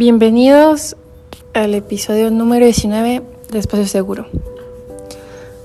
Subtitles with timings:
[0.00, 0.96] Bienvenidos
[1.52, 4.28] al episodio número 19 de Espacio Seguro.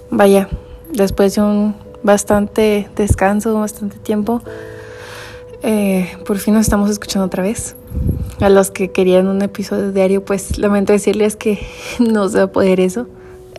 [0.09, 0.49] Vaya,
[0.91, 1.73] después de un
[2.03, 4.41] bastante descanso, bastante tiempo,
[5.63, 7.77] eh, por fin nos estamos escuchando otra vez.
[8.41, 11.65] A los que querían un episodio diario, pues lamento decirles que
[11.99, 13.07] no se va a poder eso.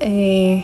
[0.00, 0.62] Eh,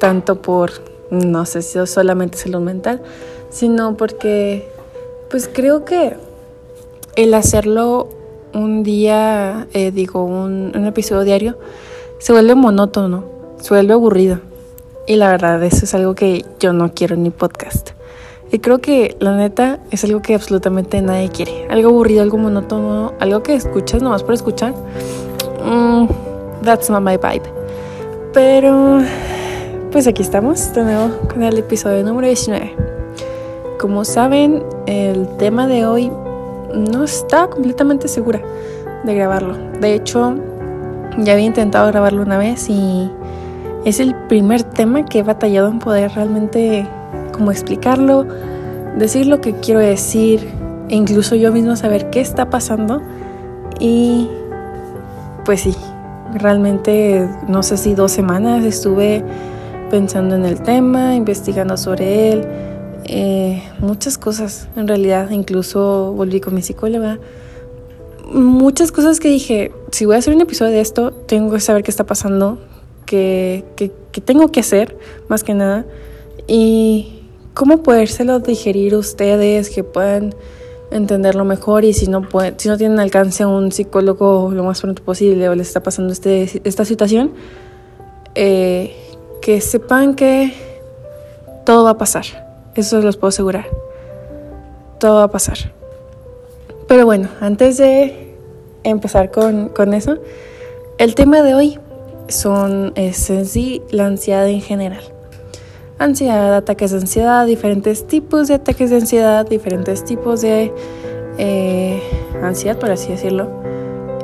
[0.00, 0.72] tanto por,
[1.12, 3.00] no sé si solamente salud mental,
[3.48, 4.68] sino porque,
[5.30, 6.16] pues creo que
[7.14, 8.08] el hacerlo
[8.54, 11.58] un día, eh, digo, un, episodio diario,
[12.18, 13.24] se vuelve monótono,
[13.58, 14.40] se vuelve aburrido.
[15.06, 17.90] Y la verdad, eso es algo que yo no quiero en mi podcast.
[18.52, 21.66] Y creo que la neta es algo que absolutamente nadie quiere.
[21.70, 24.74] Algo aburrido, algo monótono, algo que escuchas nomás por escuchar.
[25.64, 26.06] Mm,
[26.62, 27.48] that's not my vibe.
[28.32, 29.00] Pero,
[29.90, 32.76] pues aquí estamos de nuevo con el episodio número 19.
[33.80, 36.10] Como saben, el tema de hoy
[36.74, 38.40] no estaba completamente segura
[39.04, 39.56] de grabarlo.
[39.80, 40.34] De hecho,
[41.18, 43.10] ya había intentado grabarlo una vez y
[43.84, 46.86] es el primer tema que he batallado en poder realmente
[47.32, 48.26] como explicarlo,
[48.96, 50.48] decir lo que quiero decir
[50.88, 53.02] e incluso yo mismo saber qué está pasando.
[53.78, 54.28] Y
[55.44, 55.76] pues sí,
[56.34, 59.24] realmente no sé si dos semanas estuve
[59.90, 62.46] pensando en el tema, investigando sobre él
[63.04, 67.18] eh, muchas cosas, en realidad, incluso volví con mi psicóloga.
[68.32, 71.82] Muchas cosas que dije, si voy a hacer un episodio de esto, tengo que saber
[71.82, 72.58] qué está pasando,
[73.04, 73.64] qué,
[74.24, 74.96] tengo que hacer,
[75.28, 75.84] más que nada,
[76.46, 77.20] y
[77.54, 80.34] cómo podérselo digerir ustedes, que puedan
[80.90, 81.84] entenderlo mejor.
[81.84, 85.48] Y si no, pueden, si no tienen alcance a un psicólogo lo más pronto posible
[85.48, 87.32] o les está pasando este, esta situación,
[88.34, 88.96] eh,
[89.42, 90.54] que sepan que
[91.66, 93.66] todo va a pasar eso los puedo asegurar.
[94.98, 95.58] Todo va a pasar.
[96.88, 98.34] Pero bueno, antes de
[98.84, 100.18] empezar con, eso,
[100.98, 101.78] el tema de hoy
[102.28, 105.02] son, es en sí la ansiedad en general.
[105.98, 110.72] Ansiedad, ataques de ansiedad, diferentes tipos de ataques de ansiedad, diferentes tipos de
[111.38, 112.02] eh,
[112.42, 113.48] ansiedad, por así decirlo.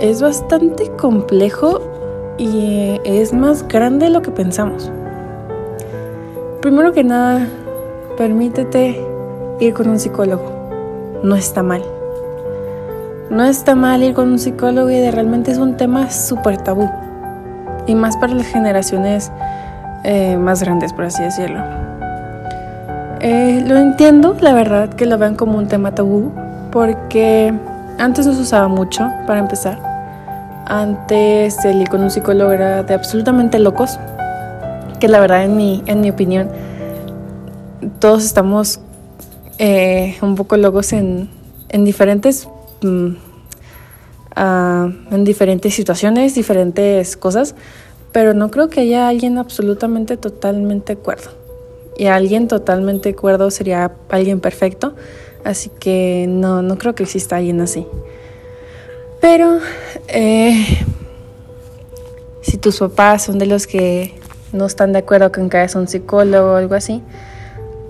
[0.00, 1.80] Es bastante complejo
[2.38, 4.90] y es más grande de lo que pensamos.
[6.60, 7.48] Primero que nada,
[8.18, 9.00] permítete
[9.60, 10.42] ir con un psicólogo.
[11.22, 11.82] No está mal.
[13.30, 16.90] No está mal ir con un psicólogo y de realmente es un tema súper tabú.
[17.86, 19.30] Y más para las generaciones
[20.02, 21.62] eh, más grandes, por así decirlo.
[23.20, 26.32] Eh, lo entiendo, la verdad, que lo vean como un tema tabú,
[26.72, 27.54] porque
[27.98, 29.78] antes no se usaba mucho, para empezar.
[30.66, 33.98] Antes el ir con un psicólogo era de absolutamente locos,
[34.98, 36.48] que la verdad, en mi, en mi opinión,
[37.98, 38.80] todos estamos
[39.58, 41.28] eh, un poco locos en,
[41.68, 42.48] en diferentes
[42.82, 43.08] mm,
[44.36, 47.54] ah, en diferentes situaciones, diferentes cosas,
[48.12, 51.30] pero no creo que haya alguien absolutamente totalmente cuerdo.
[51.96, 54.94] Y alguien totalmente cuerdo sería alguien perfecto,
[55.44, 57.86] así que no, no creo que exista alguien así.
[59.20, 59.58] Pero
[60.06, 60.64] eh,
[62.40, 64.14] si tus papás son de los que
[64.52, 67.02] no están de acuerdo con que haya un psicólogo o algo así,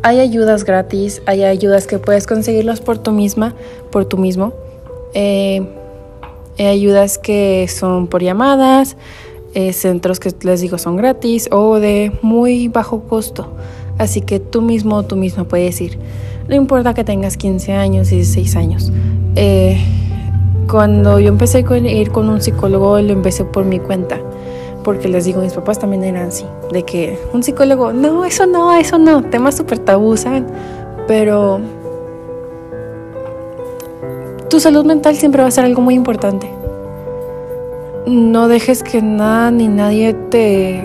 [0.02, 3.54] hay ayudas gratis, hay ayudas que puedes conseguirlos por tú misma,
[3.90, 4.52] por tú mismo.
[5.14, 5.66] Eh,
[6.58, 8.96] hay ayudas que son por llamadas,
[9.54, 13.52] eh, centros que les digo son gratis o de muy bajo costo.
[13.98, 15.98] Así que tú mismo tú misma puedes ir.
[16.48, 18.92] No importa que tengas 15 años, 16 años.
[19.34, 19.78] Eh,
[20.70, 24.17] cuando yo empecé a ir con un psicólogo, lo empecé por mi cuenta
[24.88, 28.74] porque les digo, mis papás también eran así, de que un psicólogo, no, eso no,
[28.74, 30.46] eso no, temas súper tabú, ¿saben?
[31.06, 31.60] Pero
[34.48, 36.50] tu salud mental siempre va a ser algo muy importante.
[38.06, 40.82] No dejes que nada ni nadie te,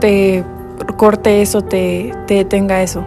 [0.00, 0.42] te
[0.96, 3.04] corte eso, te, te detenga eso.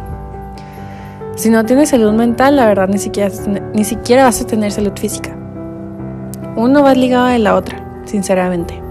[1.34, 3.32] Si no tienes salud mental, la verdad ni siquiera,
[3.74, 5.36] ni siquiera vas a tener salud física.
[6.56, 8.88] Uno va ligado a la otra, sinceramente.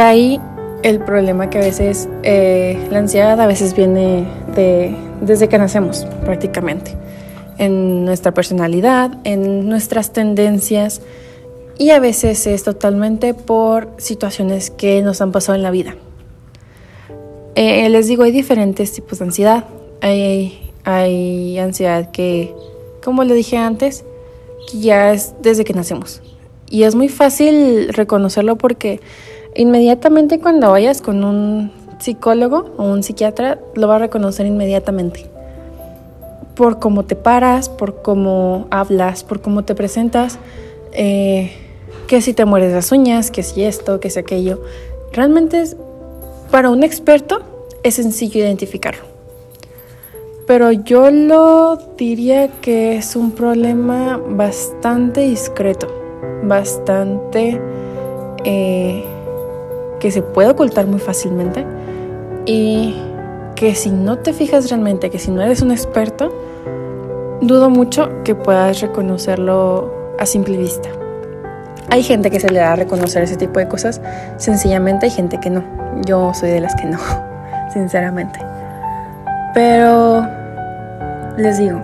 [0.00, 0.40] Ahí
[0.82, 6.06] el problema que a veces eh, la ansiedad a veces viene de, desde que nacemos
[6.24, 6.96] prácticamente,
[7.58, 11.02] en nuestra personalidad, en nuestras tendencias
[11.78, 15.94] y a veces es totalmente por situaciones que nos han pasado en la vida.
[17.54, 19.64] Eh, les digo, hay diferentes tipos de ansiedad.
[20.00, 22.54] Hay, hay ansiedad que,
[23.04, 24.04] como le dije antes,
[24.74, 26.22] ya es desde que nacemos.
[26.70, 29.00] Y es muy fácil reconocerlo porque
[29.54, 35.26] Inmediatamente cuando vayas con un psicólogo o un psiquiatra, lo va a reconocer inmediatamente.
[36.54, 40.38] Por cómo te paras, por cómo hablas, por cómo te presentas,
[40.92, 41.52] eh,
[42.06, 44.62] que si te mueres las uñas, que si esto, que si aquello.
[45.12, 45.64] Realmente
[46.50, 47.42] para un experto
[47.82, 49.04] es sencillo identificarlo.
[50.46, 55.88] Pero yo lo diría que es un problema bastante discreto,
[56.42, 57.60] bastante
[58.44, 59.04] eh,
[60.02, 61.64] que se puede ocultar muy fácilmente
[62.44, 63.00] y
[63.54, 66.34] que si no te fijas realmente, que si no eres un experto,
[67.40, 70.88] dudo mucho que puedas reconocerlo a simple vista.
[71.88, 74.00] Hay gente que se le da a reconocer ese tipo de cosas,
[74.38, 75.62] sencillamente hay gente que no.
[76.04, 76.98] Yo soy de las que no,
[77.72, 78.40] sinceramente.
[79.54, 80.26] Pero
[81.36, 81.80] les digo,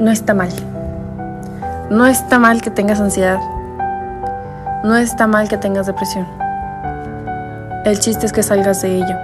[0.00, 0.48] no está mal.
[1.90, 3.40] No está mal que tengas ansiedad.
[4.84, 6.41] No está mal que tengas depresión.
[7.84, 9.16] El chiste es que salgas de ello.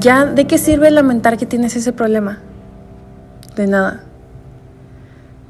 [0.00, 2.40] ¿Ya de qué sirve lamentar que tienes ese problema?
[3.56, 4.04] De nada.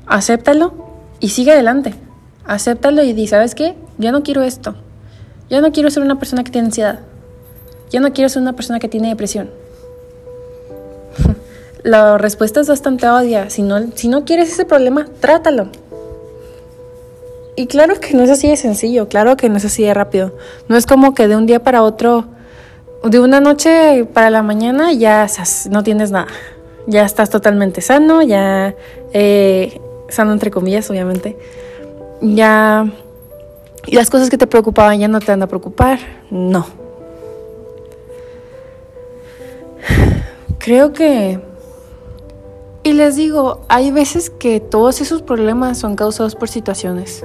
[0.07, 0.75] Acéptalo
[1.19, 1.95] y sigue adelante.
[2.45, 3.75] Acéptalo y di, ¿sabes qué?
[3.99, 4.77] Ya no quiero esto.
[5.51, 7.01] Ya no quiero ser una persona que tiene ansiedad.
[7.91, 9.51] Ya no quiero ser una persona que tiene depresión.
[11.83, 13.51] La respuesta es bastante obvia.
[13.51, 15.69] Si no, si no quieres ese problema, trátalo.
[17.57, 20.33] Y claro que no es así de sencillo, claro que no es así de rápido.
[20.69, 22.25] No es como que de un día para otro,
[23.05, 25.27] de una noche para la mañana, ya
[25.71, 26.27] no tienes nada.
[26.87, 28.75] Ya estás totalmente sano, ya
[29.13, 31.37] eh, sano entre comillas, obviamente.
[32.21, 32.87] Ya
[33.87, 35.99] las cosas que te preocupaban ya no te van a preocupar.
[36.31, 36.67] No.
[40.59, 41.41] Creo que
[42.85, 47.25] y les digo, hay veces que todos esos problemas son causados por situaciones.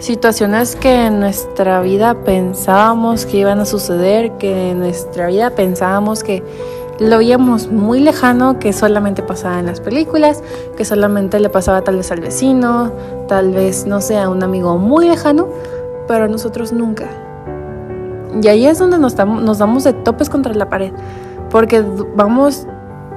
[0.00, 6.24] Situaciones que en nuestra vida pensábamos que iban a suceder, que en nuestra vida pensábamos
[6.24, 6.42] que
[6.98, 10.42] lo veíamos muy lejano, que solamente pasaba en las películas,
[10.76, 12.92] que solamente le pasaba tal vez al vecino,
[13.28, 15.48] tal vez, no sé, a un amigo muy lejano,
[16.08, 17.08] pero a nosotros nunca.
[18.42, 20.92] Y ahí es donde nos damos, nos damos de topes contra la pared,
[21.50, 21.84] porque
[22.16, 22.66] vamos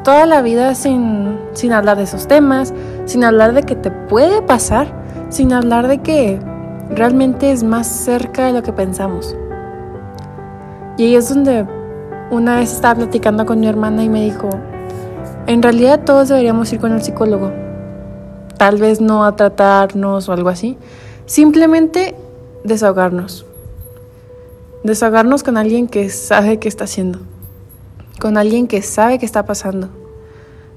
[0.05, 2.73] toda la vida sin, sin hablar de esos temas,
[3.05, 4.87] sin hablar de que te puede pasar,
[5.29, 6.39] sin hablar de que
[6.91, 9.35] realmente es más cerca de lo que pensamos.
[10.97, 11.65] Y ahí es donde
[12.29, 14.49] una vez estaba platicando con mi hermana y me dijo,
[15.47, 17.51] en realidad todos deberíamos ir con el psicólogo.
[18.57, 20.77] Tal vez no a tratarnos o algo así,
[21.25, 22.15] simplemente
[22.63, 23.47] desahogarnos.
[24.83, 27.19] Desahogarnos con alguien que sabe qué está haciendo
[28.19, 29.89] con alguien que sabe qué está pasando,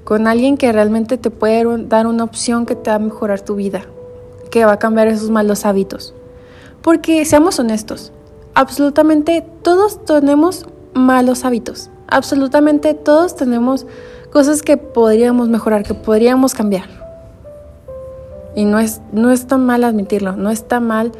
[0.03, 3.55] con alguien que realmente te puede dar una opción que te va a mejorar tu
[3.55, 3.83] vida,
[4.51, 6.13] que va a cambiar esos malos hábitos.
[6.81, 8.11] Porque seamos honestos,
[8.53, 13.85] absolutamente todos tenemos malos hábitos, absolutamente todos tenemos
[14.31, 16.87] cosas que podríamos mejorar, que podríamos cambiar.
[18.55, 21.11] Y no es, no está mal admitirlo, no está mal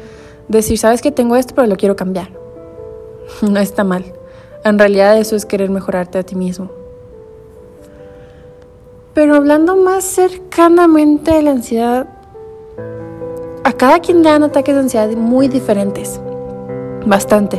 [0.48, 2.30] decir, sabes que tengo esto, pero lo quiero cambiar.
[3.42, 4.04] No está mal.
[4.62, 6.70] En realidad eso es querer mejorarte a ti mismo.
[9.14, 12.06] Pero hablando más cercanamente de la ansiedad,
[13.64, 16.20] a cada quien le dan ataques de ansiedad muy diferentes.
[17.06, 17.58] Bastante.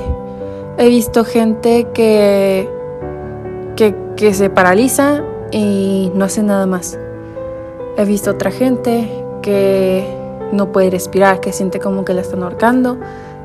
[0.77, 2.69] He visto gente que,
[3.75, 6.98] que, se paraliza y no hace nada más.
[7.98, 9.09] He visto otra gente
[9.42, 10.06] que
[10.51, 12.98] no puede respirar, que siente como que la están ahorcando,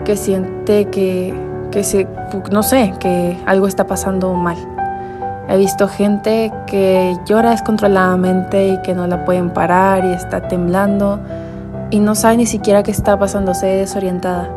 [0.05, 1.35] que siente que
[1.71, 2.07] que se,
[2.51, 4.57] no sé, que algo está pasando mal.
[5.49, 11.21] He visto gente que llora descontroladamente y que no la pueden parar y está temblando
[11.91, 14.51] y no sabe ni siquiera qué está pasando, se desorientada.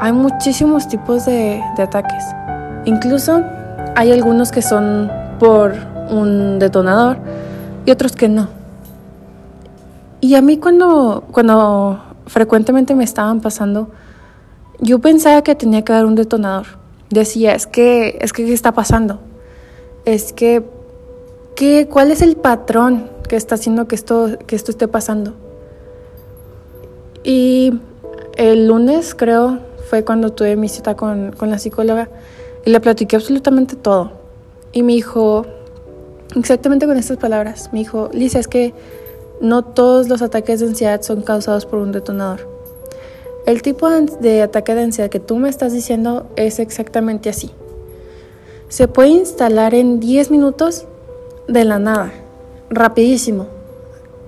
[0.00, 2.24] Hay muchísimos tipos de, de ataques.
[2.86, 3.42] Incluso
[3.94, 5.74] hay algunos que son por
[6.10, 7.18] un detonador
[7.84, 8.48] y otros que no.
[10.20, 13.90] Y a mí cuando, cuando frecuentemente me estaban pasando,
[14.80, 16.66] yo pensaba que tenía que dar un detonador.
[17.10, 19.20] Decía, es que, es que, ¿qué está pasando?
[20.04, 20.62] Es que,
[21.56, 25.34] ¿qué, ¿cuál es el patrón que está haciendo que esto, que esto esté pasando?
[27.24, 27.80] Y
[28.36, 29.58] el lunes, creo,
[29.88, 32.08] fue cuando tuve mi cita con, con la psicóloga
[32.64, 34.12] y le platiqué absolutamente todo.
[34.72, 35.46] Y me dijo,
[36.36, 38.74] exactamente con estas palabras, me dijo, Lisa, es que
[39.40, 42.57] no todos los ataques de ansiedad son causados por un detonador.
[43.48, 47.50] El tipo de ataque de ansiedad que tú me estás diciendo es exactamente así.
[48.68, 50.84] Se puede instalar en 10 minutos
[51.46, 52.12] de la nada,
[52.68, 53.46] rapidísimo.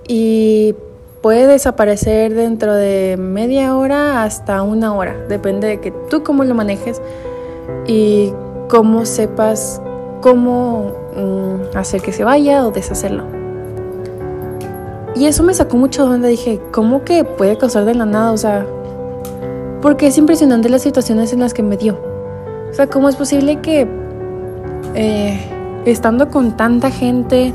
[0.07, 0.73] Y
[1.21, 5.15] puede desaparecer dentro de media hora hasta una hora.
[5.29, 6.99] Depende de que tú cómo lo manejes
[7.85, 8.33] y
[8.69, 9.83] cómo sepas
[10.21, 13.25] cómo mm, hacer que se vaya o deshacerlo.
[15.13, 16.27] Y eso me sacó mucho de onda.
[16.27, 18.31] Dije, ¿cómo que puede causar de la nada?
[18.31, 18.65] O sea,
[19.81, 21.99] porque es impresionante las situaciones en las que me dio.
[22.69, 23.87] O sea, ¿cómo es posible que
[24.95, 25.39] eh,
[25.85, 27.53] estando con tanta gente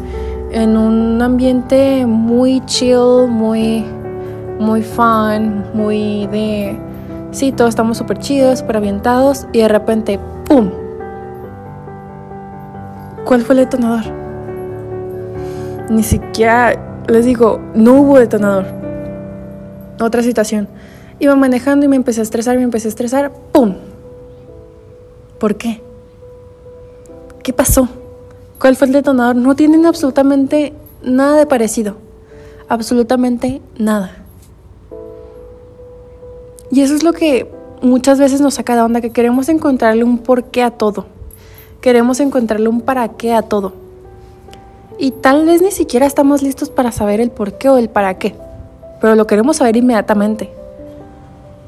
[0.50, 3.84] en un ambiente muy chill, muy,
[4.58, 6.78] muy fun, muy de...
[7.30, 10.70] Sí, todos estamos súper chidos, súper avientados y de repente, ¡pum!
[13.24, 14.04] ¿Cuál fue el detonador?
[15.90, 16.74] Ni siquiera,
[17.08, 18.64] les digo, no hubo detonador.
[20.00, 20.68] Otra situación.
[21.18, 23.74] Iba manejando y me empecé a estresar, me empecé a estresar, ¡pum!
[25.38, 25.82] ¿Por qué?
[27.42, 27.88] ¿Qué pasó?
[28.58, 29.36] ¿Cuál fue el detonador?
[29.36, 31.96] No tienen absolutamente nada de parecido.
[32.68, 34.24] Absolutamente nada.
[36.70, 40.18] Y eso es lo que muchas veces nos saca de onda, que queremos encontrarle un
[40.18, 41.06] porqué a todo.
[41.80, 43.72] Queremos encontrarle un para qué a todo.
[44.98, 48.18] Y tal vez ni siquiera estamos listos para saber el por qué o el para
[48.18, 48.34] qué,
[49.00, 50.50] pero lo queremos saber inmediatamente.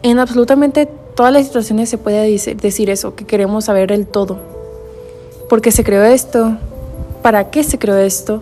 [0.03, 0.87] En absolutamente
[1.17, 4.39] todas las situaciones se puede decir eso, que queremos saber el todo.
[5.49, 6.57] ¿Por qué se creó esto?
[7.21, 8.41] ¿Para qué se creó esto?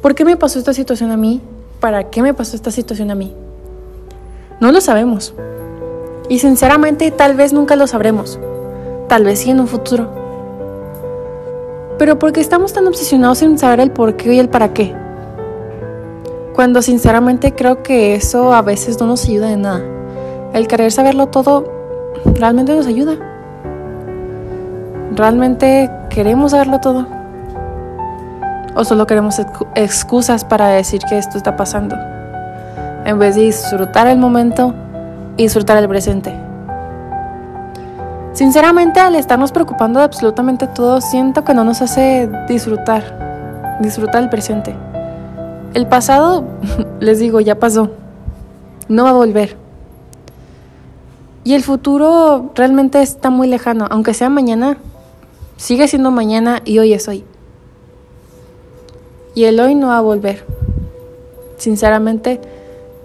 [0.00, 1.40] ¿Por qué me pasó esta situación a mí?
[1.78, 3.32] ¿Para qué me pasó esta situación a mí?
[4.58, 5.34] No lo sabemos.
[6.28, 8.40] Y sinceramente tal vez nunca lo sabremos.
[9.08, 10.08] Tal vez sí en un futuro.
[11.96, 14.92] Pero ¿por qué estamos tan obsesionados en saber el por qué y el para qué?
[16.54, 20.01] Cuando sinceramente creo que eso a veces no nos ayuda de nada.
[20.52, 21.64] El querer saberlo todo
[22.34, 23.16] realmente nos ayuda.
[25.14, 27.06] ¿Realmente queremos saberlo todo?
[28.74, 29.40] ¿O solo queremos
[29.74, 31.96] excusas para decir que esto está pasando?
[33.06, 34.74] En vez de disfrutar el momento
[35.38, 36.34] y disfrutar el presente.
[38.34, 44.28] Sinceramente, al estarnos preocupando de absolutamente todo, siento que no nos hace disfrutar, disfrutar el
[44.28, 44.74] presente.
[45.72, 46.44] El pasado,
[47.00, 47.90] les digo, ya pasó,
[48.88, 49.61] no va a volver.
[51.44, 54.78] Y el futuro realmente está muy lejano, aunque sea mañana,
[55.56, 57.24] sigue siendo mañana y hoy es hoy.
[59.34, 60.44] Y el hoy no va a volver.
[61.56, 62.40] Sinceramente,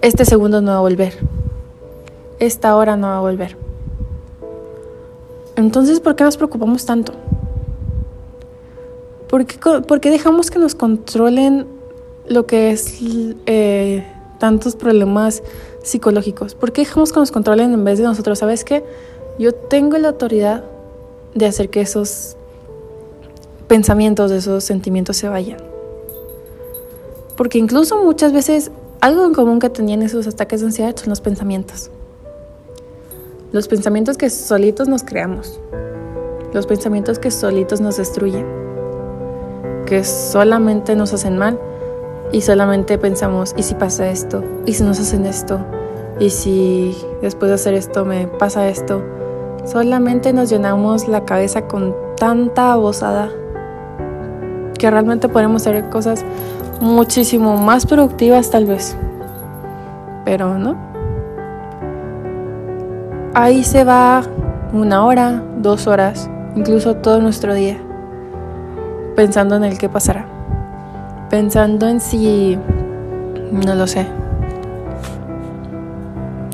[0.02, 1.18] este segundo no va a volver.
[2.38, 3.56] Esta hora no va a volver.
[5.56, 7.14] Entonces, ¿por qué nos preocupamos tanto?
[9.28, 9.44] ¿Por
[10.00, 11.66] qué, dejamos que nos controlen
[12.28, 12.98] lo que es
[13.46, 14.06] eh,
[14.38, 15.42] tantos problemas
[15.88, 16.54] psicológicos?
[16.54, 18.38] ¿Por qué dejamos que nos controlen en vez de nosotros?
[18.38, 18.84] ¿Sabes qué?
[19.38, 20.64] Yo tengo la autoridad
[21.34, 22.36] de hacer que esos
[23.66, 25.58] pensamientos, esos sentimientos se vayan.
[27.36, 31.20] Porque incluso muchas veces algo en común que tenían esos ataques de ansiedad son los
[31.20, 31.90] pensamientos.
[33.52, 35.60] Los pensamientos que solitos nos creamos.
[36.52, 38.46] Los pensamientos que solitos nos destruyen.
[39.86, 41.58] Que solamente nos hacen mal
[42.32, 44.44] y solamente pensamos, ¿y si pasa esto?
[44.66, 45.64] ¿Y si nos hacen esto?
[46.18, 49.02] ¿Y si después de hacer esto me pasa esto?
[49.64, 53.30] Solamente nos llenamos la cabeza con tanta abosada
[54.78, 56.24] que realmente podemos hacer cosas
[56.80, 58.96] muchísimo más productivas tal vez.
[60.24, 60.88] Pero no
[63.38, 64.22] ahí se va
[64.72, 67.78] una hora, dos horas, incluso todo nuestro día,
[69.14, 70.26] pensando en el qué pasará,
[71.30, 72.58] pensando en si,
[73.52, 74.17] no lo sé.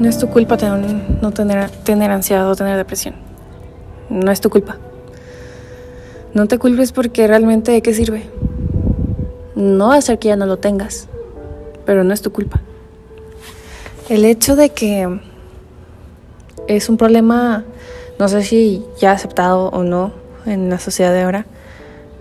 [0.01, 0.81] No es tu culpa tener,
[1.23, 3.15] no tener, tener ansiedad o tener depresión.
[4.11, 4.77] No es tu culpa.
[6.35, 8.25] No te culpes porque realmente de qué sirve.
[9.55, 11.09] No va a ser que ya no lo tengas,
[11.87, 12.61] pero no es tu culpa.
[14.09, 15.21] El hecho de que
[16.67, 17.65] es un problema,
[18.19, 20.13] no sé si ya aceptado o no
[20.47, 21.47] en la sociedad de ahora.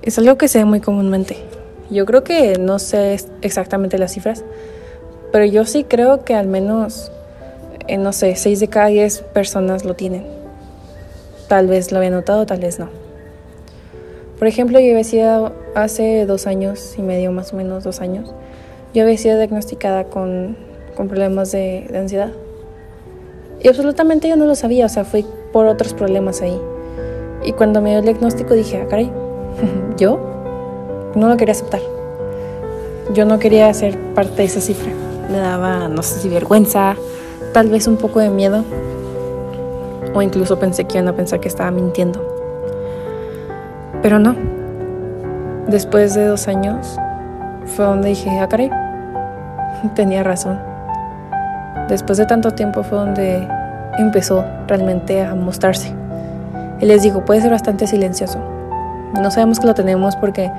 [0.02, 1.38] Es algo que se ve muy comúnmente.
[1.90, 4.44] Yo creo que no sé exactamente las cifras,
[5.32, 7.12] pero yo sí creo que al menos,
[7.88, 10.26] eh, no sé, 6 de cada 10 personas lo tienen.
[11.48, 12.90] Tal vez lo había notado, tal vez no.
[14.40, 18.34] Por ejemplo, yo había sido hace dos años y medio, más o menos dos años,
[18.94, 20.58] yo había sido diagnosticada con,
[20.96, 22.32] con problemas de, de ansiedad.
[23.62, 26.60] Y absolutamente yo no lo sabía, o sea, fue por otros problemas ahí.
[27.46, 29.12] Y cuando me dio el diagnóstico dije, ah, caray,
[29.98, 30.20] yo
[31.16, 31.82] no lo quería aceptar.
[33.14, 34.92] Yo no quería ser parte de esa cifra.
[35.30, 36.96] Me daba, no sé si vergüenza,
[37.54, 38.64] tal vez un poco de miedo.
[40.14, 42.22] O incluso pensé que iban a pensar que estaba mintiendo.
[44.02, 44.36] Pero no.
[45.68, 47.00] Después de dos años
[47.76, 48.70] fue donde dije, ah, caray,
[49.96, 50.74] tenía razón
[51.90, 53.48] después de tanto tiempo fue donde
[53.98, 55.94] empezó realmente a mostrarse.
[56.80, 58.40] Y les digo, puede ser bastante silencioso.
[59.14, 60.52] No sabemos que lo tenemos porque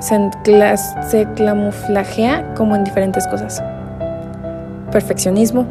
[0.00, 0.30] se,
[1.08, 3.62] se camuflajea como en diferentes cosas.
[4.92, 5.66] Perfeccionismo,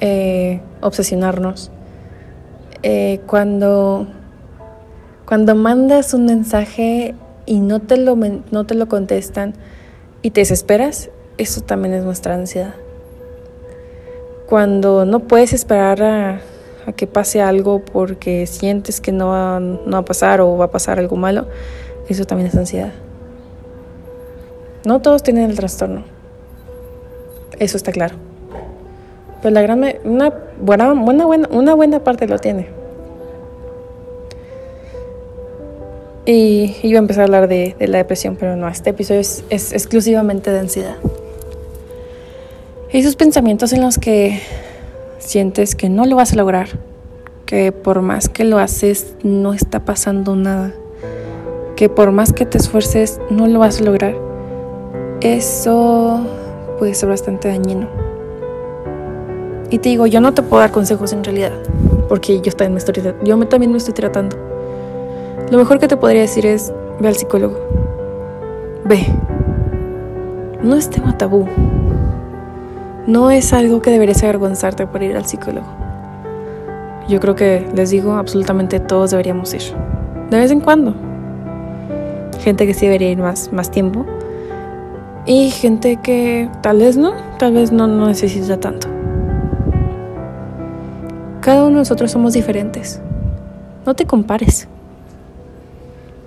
[0.00, 1.70] eh, obsesionarnos.
[2.82, 4.06] Eh, cuando,
[5.26, 7.14] cuando mandas un mensaje
[7.44, 9.54] y no te, lo, no te lo contestan
[10.22, 12.74] y te desesperas, eso también es nuestra ansiedad.
[14.48, 16.40] Cuando no puedes esperar a,
[16.86, 20.66] a que pase algo porque sientes que no va, no va a pasar o va
[20.66, 21.46] a pasar algo malo,
[22.08, 22.92] eso también es ansiedad.
[24.84, 26.04] No todos tienen el trastorno.
[27.58, 28.29] Eso está claro.
[29.42, 32.68] Pero la gran una buena, buena, buena, una buena parte lo tiene.
[36.26, 39.44] Y iba a empezar a hablar de, de la depresión, pero no, este episodio es,
[39.50, 40.96] es exclusivamente de ansiedad.
[42.90, 44.40] Esos pensamientos en los que
[45.18, 46.68] sientes que no lo vas a lograr,
[47.46, 50.74] que por más que lo haces no está pasando nada,
[51.76, 54.14] que por más que te esfuerces no lo vas a lograr,
[55.20, 56.20] eso
[56.78, 57.88] puede ser bastante dañino.
[59.70, 61.52] Y te digo, yo no te puedo dar consejos en realidad,
[62.08, 64.36] porque yo también me estoy, yo también me estoy tratando.
[65.50, 67.56] Lo mejor que te podría decir es, ve al psicólogo.
[68.84, 69.06] Ve.
[70.62, 71.46] No es tema tabú.
[73.06, 75.66] No es algo que deberías avergonzarte por ir al psicólogo.
[77.08, 79.62] Yo creo que, les digo, absolutamente todos deberíamos ir.
[80.30, 80.94] De vez en cuando.
[82.40, 84.04] Gente que sí debería ir más, más tiempo.
[85.26, 88.99] Y gente que tal vez no, tal vez no, no necesita tanto.
[91.50, 93.00] Cada uno de nosotros somos diferentes.
[93.84, 94.68] No te compares.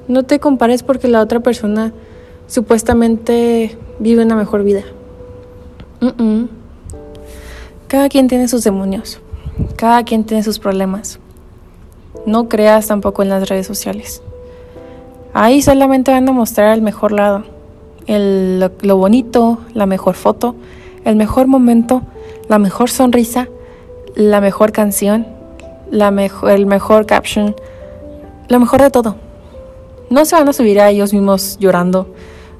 [0.10, 1.94] No te compares porque la otra persona
[2.48, 4.82] supuestamente vive una mejor vida.
[7.88, 9.22] Cada quien tiene sus demonios.
[9.77, 11.20] Cada quien tiene sus problemas.
[12.25, 14.22] No creas tampoco en las redes sociales.
[15.34, 17.46] Ahí solamente van a mostrar el mejor lado,
[18.08, 20.58] el, lo, bonito, la mejor foto,
[21.06, 22.01] el mejor momento,
[22.50, 23.48] la mejor sonrisa,
[24.15, 25.27] la mejor canción,
[25.89, 26.09] la
[26.50, 27.55] el mejor caption,
[28.50, 29.16] lo mejor de todo.
[30.09, 32.07] No se van a subir a ellos mismos llorando,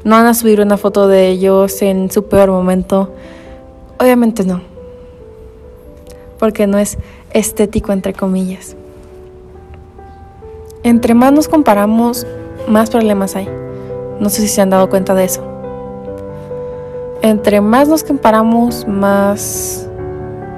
[0.04, 3.12] no van a subir una foto de ellos en su peor momento.
[4.00, 4.74] Obviamente no
[6.44, 6.98] porque no es
[7.32, 8.76] estético entre comillas.
[10.84, 12.28] Entre más nos comparamos,
[12.68, 13.48] más problemas hay.
[14.20, 15.42] No sé si se han dado cuenta de eso.
[17.22, 19.88] Entre más nos comparamos, más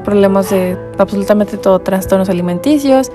[0.05, 3.11] problemas de absolutamente todo, trastornos alimenticios,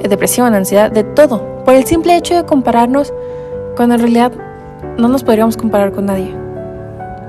[0.00, 1.64] eh, depresión, ansiedad, de todo.
[1.64, 3.12] Por el simple hecho de compararnos,
[3.76, 4.32] cuando en realidad
[4.98, 6.34] no nos podríamos comparar con nadie.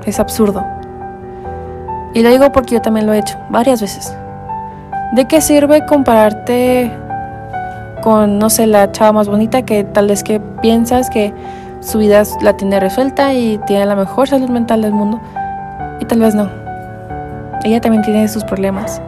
[0.05, 0.63] Es absurdo.
[2.13, 4.15] Y lo digo porque yo también lo he hecho varias veces.
[5.13, 6.91] ¿De qué sirve compararte
[8.03, 11.33] con, no sé, la chava más bonita que tal vez que piensas que
[11.79, 15.19] su vida la tiene resuelta y tiene la mejor salud mental del mundo?
[15.99, 16.64] Y tal vez no.
[17.65, 19.01] Ella también tiene sus problemas.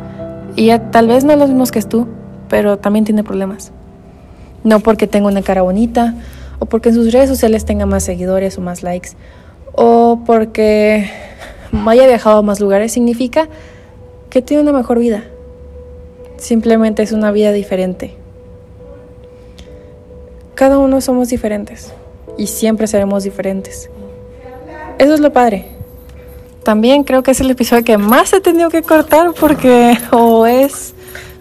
[0.56, 2.08] Ella tal vez no los mismos que tú,
[2.50, 3.72] pero también tiene problemas.
[4.64, 6.16] No porque tenga una cara bonita,
[6.58, 9.12] o porque en sus redes sociales tenga más seguidores o más likes,
[9.74, 11.08] o porque
[11.86, 13.48] haya viajado a más lugares, significa
[14.32, 15.24] que tiene una mejor vida.
[16.38, 18.16] Simplemente es una vida diferente.
[20.56, 21.94] Cada uno somos diferentes
[22.40, 23.92] y siempre seremos diferentes.
[24.98, 25.77] Eso es lo padre.
[26.68, 30.94] También creo que es el episodio que más he tenido que cortar porque o es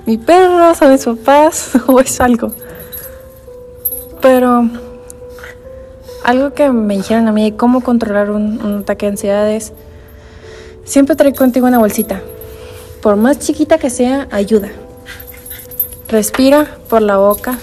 [0.06, 2.52] mi perro, son mis papás o es algo.
[4.22, 4.70] Pero
[6.22, 9.72] algo que me dijeron a mí de cómo controlar un, un ataque de ansiedad es
[10.84, 12.22] siempre trae contigo una bolsita.
[13.02, 14.68] Por más chiquita que sea, ayuda.
[16.06, 17.58] Respira por la boca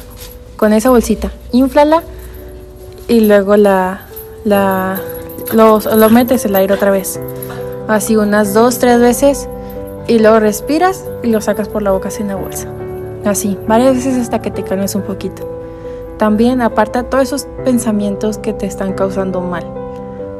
[0.58, 1.32] con esa bolsita.
[1.54, 2.04] Inflala
[3.08, 4.02] y luego la,
[4.44, 5.00] la
[5.54, 7.22] lo, lo metes el aire otra vez.
[7.88, 9.50] Así unas dos, tres veces
[10.08, 12.68] y luego respiras y lo sacas por la boca sin la bolsa.
[13.26, 15.50] Así, varias veces hasta que te calmes un poquito.
[16.18, 19.66] También aparta todos esos pensamientos que te están causando mal.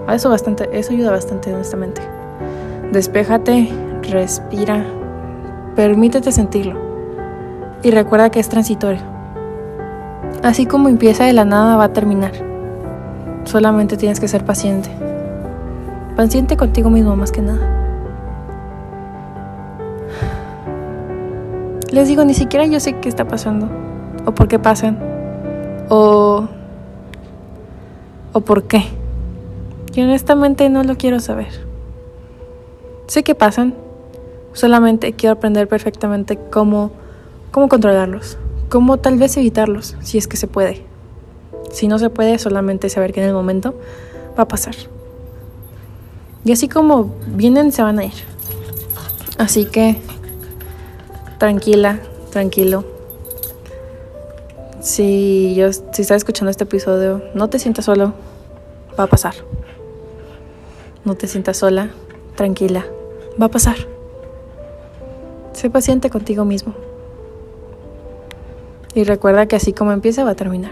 [0.10, 2.02] Eso bastante, eso ayuda bastante honestamente.
[2.92, 3.70] Despéjate,
[4.10, 4.86] respira,
[5.76, 6.80] permítete sentirlo
[7.82, 9.02] y recuerda que es transitorio.
[10.44, 12.32] Así como empieza de la nada va a terminar.
[13.46, 14.90] Solamente tienes que ser paciente.
[16.16, 17.80] Paciente contigo mismo más que nada.
[21.92, 23.70] Les digo, ni siquiera yo sé qué está pasando.
[24.26, 25.00] O por qué pasan.
[25.90, 26.48] O...
[28.34, 28.84] O por qué.
[29.94, 31.66] Y honestamente no lo quiero saber.
[33.08, 33.76] Sé que pasan.
[34.54, 36.92] Solamente quiero aprender perfectamente cómo
[37.54, 40.82] cómo controlarlos, cómo tal vez evitarlos, si es que se puede.
[41.72, 43.76] Si no se puede, solamente saber que en el momento
[44.38, 44.74] va a pasar.
[46.46, 48.14] Y así como vienen, se van a ir.
[49.38, 49.98] Así que
[51.38, 52.00] tranquila,
[52.32, 52.86] tranquilo.
[54.82, 58.14] Si yo si estás escuchando este episodio, no te sientas solo,
[59.00, 59.34] va a pasar.
[61.06, 61.90] No te sientas sola,
[62.36, 62.86] tranquila,
[63.42, 63.76] va a pasar.
[65.54, 66.74] Sé paciente contigo mismo.
[68.96, 70.72] Y recuerda que así como empieza va a terminar.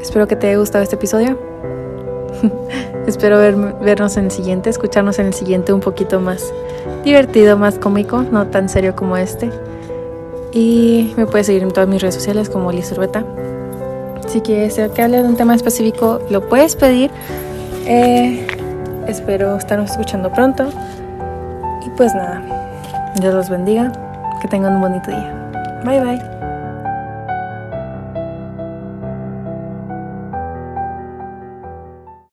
[0.00, 1.51] Espero que te haya gustado este episodio.
[3.06, 6.52] Espero vernos en el siguiente, escucharnos en el siguiente un poquito más
[7.04, 9.50] divertido, más cómico, no tan serio como este.
[10.52, 13.24] Y me puedes seguir en todas mis redes sociales como Liz Urbeta.
[14.26, 17.10] Si quieres que hable de un tema específico, lo puedes pedir.
[17.86, 18.46] Eh,
[19.06, 20.68] espero estarnos escuchando pronto.
[21.84, 22.42] Y pues nada,
[23.20, 23.92] Dios los bendiga.
[24.40, 25.82] Que tengan un bonito día.
[25.84, 26.31] Bye bye.